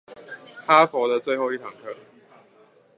[0.65, 1.95] 哈佛的最後一堂課